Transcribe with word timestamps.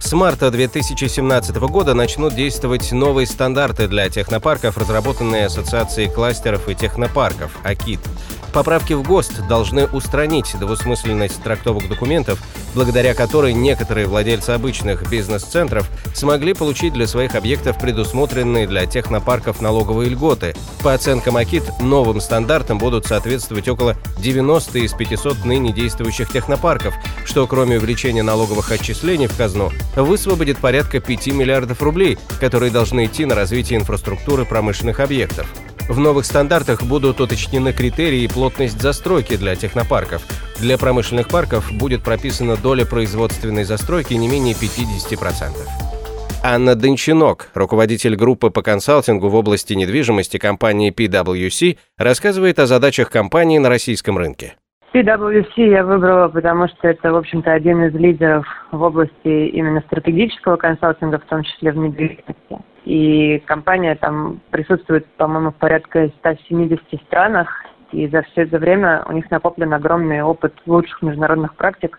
с 0.00 0.12
марта 0.12 0.50
2017 0.50 1.56
года 1.56 1.94
начнут 1.94 2.34
действовать 2.34 2.90
новые 2.90 3.26
стандарты 3.26 3.86
для 3.86 4.08
технопарков, 4.08 4.78
разработанные 4.78 5.46
Ассоциацией 5.46 6.10
кластеров 6.10 6.68
и 6.68 6.74
технопарков 6.74 7.52
АКИТ. 7.62 8.00
Поправки 8.52 8.94
в 8.94 9.02
ГОСТ 9.02 9.46
должны 9.46 9.86
устранить 9.86 10.58
двусмысленность 10.58 11.42
трактовок 11.42 11.88
документов, 11.88 12.42
благодаря 12.74 13.14
которой 13.14 13.52
некоторые 13.52 14.06
владельцы 14.06 14.50
обычных 14.50 15.08
бизнес-центров 15.10 15.88
смогли 16.14 16.54
получить 16.54 16.92
для 16.92 17.06
своих 17.06 17.34
объектов 17.34 17.78
предусмотренные 17.78 18.66
для 18.66 18.86
технопарков 18.86 19.60
налоговые 19.60 20.10
льготы. 20.10 20.54
По 20.82 20.94
оценкам 20.94 21.36
АКИТ, 21.36 21.80
новым 21.80 22.20
стандартам 22.20 22.78
будут 22.78 23.06
соответствовать 23.06 23.68
около 23.68 23.96
90 24.18 24.78
из 24.78 24.92
500 24.92 25.44
ныне 25.44 25.72
действующих 25.72 26.30
технопарков, 26.30 26.94
что 27.24 27.46
кроме 27.46 27.78
увеличения 27.78 28.22
налоговых 28.22 28.70
отчислений 28.70 29.26
в 29.26 29.36
казну, 29.36 29.70
высвободит 29.96 30.58
порядка 30.58 31.00
5 31.00 31.28
миллиардов 31.28 31.82
рублей, 31.82 32.18
которые 32.40 32.70
должны 32.70 33.06
идти 33.06 33.24
на 33.24 33.34
развитие 33.34 33.78
инфраструктуры 33.78 34.44
промышленных 34.44 35.00
объектов. 35.00 35.46
В 35.90 35.98
новых 35.98 36.24
стандартах 36.24 36.84
будут 36.84 37.20
уточнены 37.20 37.72
критерии 37.72 38.20
и 38.22 38.28
плотность 38.28 38.80
застройки 38.80 39.36
для 39.36 39.56
технопарков. 39.56 40.22
Для 40.60 40.78
промышленных 40.78 41.26
парков 41.26 41.72
будет 41.72 42.04
прописана 42.04 42.56
доля 42.56 42.86
производственной 42.86 43.64
застройки 43.64 44.14
не 44.14 44.28
менее 44.28 44.54
50%. 44.54 45.50
Анна 46.44 46.76
Дончинок, 46.76 47.50
руководитель 47.54 48.14
группы 48.14 48.50
по 48.50 48.62
консалтингу 48.62 49.28
в 49.30 49.34
области 49.34 49.72
недвижимости 49.72 50.38
компании 50.38 50.94
PwC, 50.94 51.76
рассказывает 51.98 52.60
о 52.60 52.66
задачах 52.66 53.10
компании 53.10 53.58
на 53.58 53.68
российском 53.68 54.16
рынке. 54.16 54.54
PwC 54.94 55.54
я 55.56 55.84
выбрала, 55.84 56.28
потому 56.28 56.68
что 56.68 56.86
это, 56.86 57.12
в 57.12 57.16
общем-то, 57.16 57.50
один 57.50 57.82
из 57.82 57.94
лидеров 57.94 58.46
в 58.70 58.80
области 58.80 59.48
именно 59.48 59.80
стратегического 59.80 60.56
консалтинга, 60.56 61.18
в 61.18 61.28
том 61.28 61.42
числе 61.42 61.72
в 61.72 61.76
недвижимости. 61.76 62.34
И 62.84 63.38
компания 63.46 63.94
там 63.94 64.40
присутствует, 64.50 65.06
по-моему, 65.16 65.50
в 65.50 65.56
порядка 65.56 66.10
170 66.18 66.80
странах, 67.06 67.64
и 67.92 68.08
за 68.08 68.22
все 68.22 68.42
это 68.42 68.58
время 68.58 69.04
у 69.06 69.12
них 69.12 69.30
накоплен 69.30 69.72
огромный 69.74 70.22
опыт 70.22 70.54
лучших 70.66 71.02
международных 71.02 71.54
практик. 71.56 71.98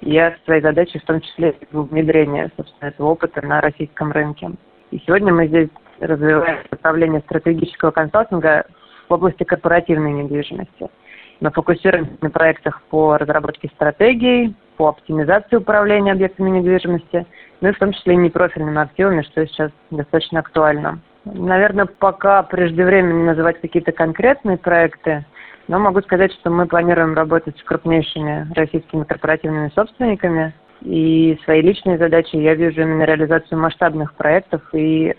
И 0.00 0.12
я 0.12 0.36
своей 0.44 0.62
задачей 0.62 0.98
в 0.98 1.04
том 1.04 1.20
числе 1.20 1.54
внедрение, 1.70 2.50
собственно, 2.56 2.88
этого 2.88 3.08
опыта 3.08 3.44
на 3.44 3.60
российском 3.60 4.12
рынке. 4.12 4.52
И 4.90 4.98
сегодня 5.06 5.32
мы 5.32 5.48
здесь 5.48 5.68
развиваем 6.00 6.58
направление 6.70 7.20
стратегического 7.20 7.90
консалтинга 7.90 8.64
в 9.08 9.12
области 9.12 9.44
корпоративной 9.44 10.12
недвижимости– 10.12 10.88
мы 11.42 11.50
фокусируемся 11.50 12.12
на 12.20 12.30
проектах 12.30 12.80
по 12.88 13.18
разработке 13.18 13.68
стратегий, 13.74 14.54
по 14.82 14.88
оптимизации 14.88 15.54
управления 15.54 16.10
объектами 16.10 16.50
недвижимости, 16.50 17.24
ну 17.60 17.68
и 17.68 17.72
в 17.72 17.78
том 17.78 17.92
числе 17.92 18.14
и 18.14 18.16
непрофильными 18.16 18.80
активами, 18.80 19.22
что 19.22 19.46
сейчас 19.46 19.70
достаточно 19.92 20.40
актуально. 20.40 20.98
Наверное, 21.24 21.86
пока 21.86 22.42
преждевременно 22.42 23.26
называть 23.26 23.60
какие-то 23.60 23.92
конкретные 23.92 24.56
проекты, 24.56 25.24
но 25.68 25.78
могу 25.78 26.00
сказать, 26.00 26.32
что 26.32 26.50
мы 26.50 26.66
планируем 26.66 27.14
работать 27.14 27.56
с 27.60 27.62
крупнейшими 27.62 28.48
российскими 28.56 29.04
корпоративными 29.04 29.70
собственниками. 29.72 30.52
И 30.80 31.38
своей 31.44 31.62
личной 31.62 31.96
задачей 31.96 32.42
я 32.42 32.56
вижу 32.56 32.82
именно 32.82 33.04
реализацию 33.04 33.60
масштабных 33.60 34.14
проектов 34.14 34.62
и 34.72 35.14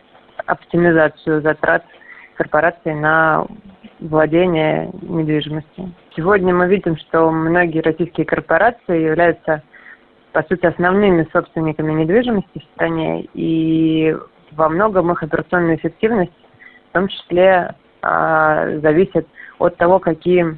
оптимизацию 0.45 1.41
затрат 1.41 1.85
корпораций 2.35 2.95
на 2.95 3.47
владения 4.03 4.91
недвижимостью. 5.01 5.93
Сегодня 6.15 6.53
мы 6.53 6.67
видим, 6.67 6.97
что 6.97 7.31
многие 7.31 7.79
российские 7.79 8.25
корпорации 8.25 9.01
являются, 9.01 9.63
по 10.31 10.43
сути, 10.43 10.65
основными 10.65 11.27
собственниками 11.31 11.93
недвижимости 11.93 12.59
в 12.59 12.63
стране, 12.75 13.27
и 13.33 14.15
во 14.51 14.69
многом 14.69 15.11
их 15.11 15.23
операционная 15.23 15.77
эффективность 15.77 16.31
в 16.89 16.93
том 16.93 17.07
числе 17.07 17.75
а, 18.01 18.77
зависит 18.79 19.27
от 19.57 19.77
того, 19.77 19.99
какие, 19.99 20.57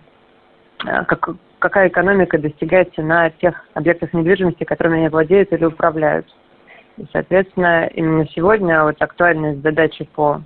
а, 0.86 1.06
как, 1.06 1.30
какая 1.60 1.88
экономика 1.88 2.38
достигается 2.38 3.02
на 3.04 3.30
тех 3.30 3.64
объектах 3.74 4.12
недвижимости, 4.14 4.64
которыми 4.64 5.00
они 5.00 5.10
владеют 5.10 5.54
или 5.54 5.64
управляют. 5.64 6.28
И, 6.98 7.06
соответственно, 7.14 7.88
именно 7.94 8.28
сегодня 8.28 8.84
вот 8.84 9.02
актуальность 9.02 9.62
задачи 9.62 10.10
по 10.16 10.42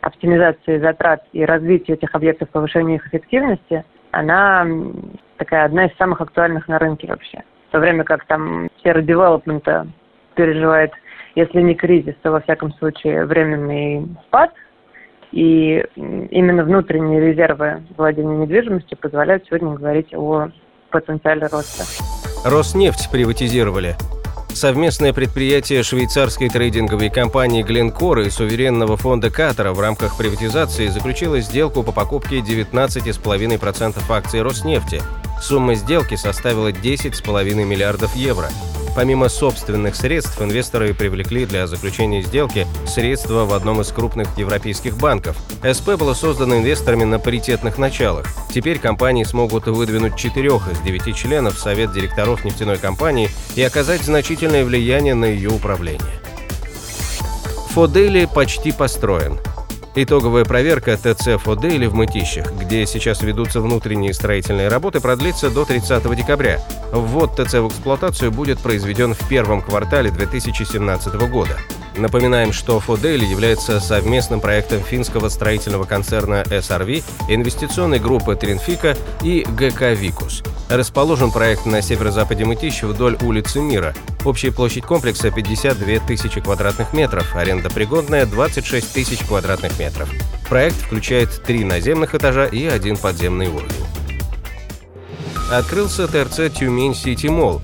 оптимизации 0.00 0.78
затрат 0.78 1.22
и 1.32 1.44
развитию 1.44 1.96
этих 1.96 2.14
объектов, 2.14 2.48
повышению 2.50 2.96
их 2.96 3.06
эффективности, 3.06 3.84
она 4.10 4.66
такая 5.36 5.64
одна 5.64 5.86
из 5.86 5.96
самых 5.96 6.20
актуальных 6.20 6.68
на 6.68 6.78
рынке 6.78 7.06
вообще. 7.08 7.42
В 7.68 7.72
то 7.72 7.78
время 7.78 8.04
как 8.04 8.24
там 8.26 8.68
сфера 8.80 9.00
девелопмента 9.00 9.86
переживает, 10.34 10.92
если 11.34 11.60
не 11.60 11.74
кризис, 11.74 12.14
то 12.22 12.32
во 12.32 12.40
всяком 12.40 12.72
случае 12.74 13.24
временный 13.24 14.08
спад, 14.26 14.52
и 15.32 15.84
именно 15.96 16.64
внутренние 16.64 17.20
резервы 17.20 17.82
владения 17.96 18.36
недвижимостью 18.36 18.98
позволяют 18.98 19.46
сегодня 19.46 19.74
говорить 19.74 20.12
о 20.14 20.48
потенциале 20.90 21.42
роста. 21.42 21.84
Роснефть 22.44 23.10
приватизировали. 23.12 23.94
Совместное 24.60 25.14
предприятие 25.14 25.82
швейцарской 25.82 26.50
трейдинговой 26.50 27.08
компании 27.08 27.64
Glencore 27.64 28.26
и 28.26 28.30
суверенного 28.30 28.98
фонда 28.98 29.30
Катара 29.30 29.72
в 29.72 29.80
рамках 29.80 30.18
приватизации 30.18 30.88
заключило 30.88 31.40
сделку 31.40 31.82
по 31.82 31.92
покупке 31.92 32.40
19,5% 32.40 34.02
акций 34.10 34.42
Роснефти. 34.42 35.00
Сумма 35.40 35.76
сделки 35.76 36.14
составила 36.16 36.72
10,5 36.72 37.54
миллиардов 37.64 38.14
евро. 38.14 38.50
Помимо 38.94 39.28
собственных 39.28 39.94
средств, 39.94 40.40
инвесторы 40.42 40.94
привлекли 40.94 41.46
для 41.46 41.66
заключения 41.66 42.22
сделки 42.22 42.66
средства 42.86 43.44
в 43.44 43.52
одном 43.52 43.80
из 43.80 43.88
крупных 43.88 44.36
европейских 44.36 44.96
банков. 44.96 45.36
СП 45.62 45.90
было 45.96 46.12
создано 46.14 46.58
инвесторами 46.58 47.04
на 47.04 47.18
паритетных 47.18 47.78
началах. 47.78 48.26
Теперь 48.52 48.78
компании 48.78 49.24
смогут 49.24 49.66
выдвинуть 49.66 50.16
четырех 50.16 50.70
из 50.70 50.80
девяти 50.80 51.14
членов 51.14 51.56
в 51.56 51.60
Совет 51.60 51.92
директоров 51.92 52.44
нефтяной 52.44 52.78
компании 52.78 53.30
и 53.54 53.62
оказать 53.62 54.02
значительное 54.02 54.64
влияние 54.64 55.14
на 55.14 55.26
ее 55.26 55.50
управление. 55.50 56.20
Фодели 57.70 58.28
почти 58.32 58.72
построен– 58.72 59.38
Итоговая 59.96 60.44
проверка 60.44 60.96
ТЦ 60.96 61.42
Фодейли 61.42 61.86
в 61.86 61.94
Мытищах, 61.94 62.52
где 62.52 62.86
сейчас 62.86 63.22
ведутся 63.22 63.60
внутренние 63.60 64.14
строительные 64.14 64.68
работы, 64.68 65.00
продлится 65.00 65.50
до 65.50 65.64
30 65.64 66.14
декабря. 66.14 66.60
Ввод 66.92 67.34
ТЦ 67.34 67.54
в 67.54 67.68
эксплуатацию 67.68 68.30
будет 68.30 68.60
произведен 68.60 69.14
в 69.14 69.28
первом 69.28 69.62
квартале 69.62 70.12
2017 70.12 71.14
года. 71.28 71.58
Напоминаем, 72.00 72.54
что 72.54 72.80
Фодели 72.80 73.26
является 73.26 73.78
совместным 73.78 74.40
проектом 74.40 74.82
финского 74.82 75.28
строительного 75.28 75.84
концерна 75.84 76.42
SRV, 76.46 77.04
инвестиционной 77.28 77.98
группы 77.98 78.34
Тринфика 78.36 78.96
и 79.22 79.46
ГК 79.46 79.92
«Викус». 79.92 80.42
Расположен 80.70 81.30
проект 81.30 81.66
на 81.66 81.82
северо-западе 81.82 82.46
Мытища 82.46 82.86
вдоль 82.86 83.18
улицы 83.20 83.60
Мира. 83.60 83.94
Общая 84.24 84.50
площадь 84.50 84.84
комплекса 84.84 85.30
52 85.30 86.06
тысячи 86.06 86.40
квадратных 86.40 86.94
метров, 86.94 87.36
аренда 87.36 87.68
пригодная 87.68 88.24
26 88.24 88.94
тысяч 88.94 89.18
квадратных 89.18 89.78
метров. 89.78 90.10
Проект 90.48 90.76
включает 90.76 91.42
три 91.42 91.64
наземных 91.64 92.14
этажа 92.14 92.46
и 92.46 92.64
один 92.64 92.96
подземный 92.96 93.48
уровень. 93.48 93.68
Открылся 95.52 96.08
ТРЦ 96.08 96.50
«Тюмень 96.56 96.94
Сити 96.94 97.26
Молл», 97.26 97.60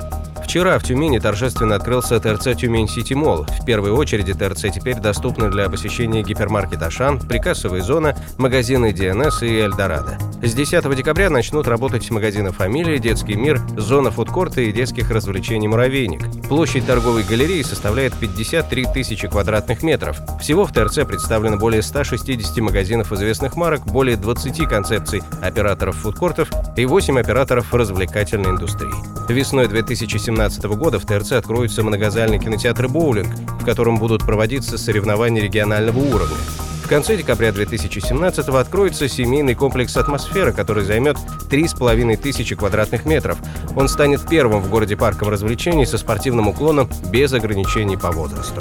Вчера 0.57 0.79
в 0.79 0.85
Тюмени 0.85 1.19
торжественно 1.19 1.75
открылся 1.75 2.19
ТРЦ 2.19 2.59
«Тюмень 2.59 2.89
Сити 2.89 3.13
Молл». 3.13 3.45
В 3.45 3.67
первой 3.67 3.91
очереди 3.91 4.33
ТРЦ 4.33 4.75
теперь 4.75 4.97
доступны 4.97 5.51
для 5.51 5.69
посещения 5.69 6.23
гипермаркет 6.23 6.81
«Ашан», 6.81 7.21
прикассовая 7.21 7.83
зона, 7.83 8.17
магазины 8.39 8.91
«ДНС» 8.95 9.43
и 9.43 9.49
«Эльдорадо». 9.49 10.17
С 10.43 10.55
10 10.55 10.97
декабря 10.97 11.29
начнут 11.29 11.69
работать 11.69 12.11
магазины 12.11 12.53
«Фамилия», 12.53 12.99
«Детский 12.99 13.35
мир», 13.35 13.61
зона 13.77 14.11
фудкорта 14.11 14.63
и 14.63 14.73
детских 14.73 15.11
развлечений 15.11 15.69
«Муравейник». 15.69 16.23
Площадь 16.49 16.87
торговой 16.87 17.25
галереи 17.25 17.61
составляет 17.61 18.15
53 18.15 18.87
тысячи 18.95 19.29
квадратных 19.29 19.83
метров. 19.83 20.17
Всего 20.41 20.65
в 20.65 20.73
ТРЦ 20.73 21.01
представлено 21.07 21.59
более 21.59 21.83
160 21.83 22.57
магазинов 22.63 23.13
известных 23.13 23.57
марок, 23.57 23.85
более 23.85 24.17
20 24.17 24.67
концепций 24.67 25.23
операторов 25.43 25.97
фудкортов 25.97 26.49
и 26.79 26.87
8 26.87 27.21
операторов 27.21 27.75
развлекательной 27.75 28.53
индустрии. 28.53 29.16
Весной 29.29 29.67
2017 29.67 30.65
года 30.77 31.01
в 31.01 31.05
ТРЦ 31.05 31.33
откроется 31.33 31.83
многозальный 31.83 32.39
кинотеатр 32.39 32.89
«Боулинг», 32.89 33.35
в 33.61 33.65
котором 33.65 33.99
будут 33.99 34.25
проводиться 34.25 34.79
соревнования 34.79 35.43
регионального 35.43 35.99
уровня. 35.99 36.37
В 36.85 36.89
конце 36.89 37.17
декабря 37.17 37.51
2017 37.51 38.49
откроется 38.49 39.09
семейный 39.09 39.57
комплекс 39.57 39.97
«Атмосфера», 39.97 40.53
который 40.53 40.85
займет 40.85 41.17
3,5 41.51 42.17
тысячи 42.17 42.55
квадратных 42.55 43.05
метров. 43.05 43.39
Он 43.75 43.89
станет 43.89 44.29
первым 44.29 44.63
в 44.63 44.71
городе 44.71 44.97
парком 44.97 45.29
развлечений 45.29 45.87
со 45.87 45.99
спортивным 45.99 46.47
уклоном 46.47 46.89
без 47.11 47.33
ограничений 47.33 47.97
по 47.97 48.13
возрасту. 48.13 48.61